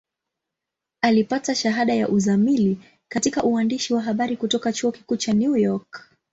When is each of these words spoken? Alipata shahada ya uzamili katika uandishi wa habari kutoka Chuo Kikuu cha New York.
Alipata 1.03 1.55
shahada 1.55 1.93
ya 1.93 2.09
uzamili 2.09 2.77
katika 3.11 3.43
uandishi 3.43 3.93
wa 3.93 4.01
habari 4.01 4.37
kutoka 4.37 4.73
Chuo 4.73 4.91
Kikuu 4.91 5.17
cha 5.17 5.33
New 5.33 5.55
York. 5.57 6.09